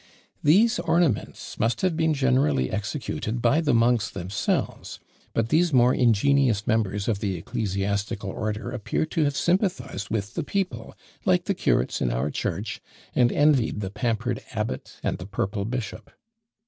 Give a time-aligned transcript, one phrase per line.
[0.41, 4.99] These ornaments must have been generally executed by the monks themselves;
[5.31, 10.41] but these more ingenious members of the ecclesiastical order appear to have sympathised with the
[10.43, 12.81] people, like the curates in our church,
[13.13, 16.09] and envied the pampered abbot and the purple bishop.